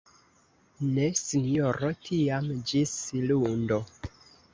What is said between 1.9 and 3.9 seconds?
tiam ĝis lundo!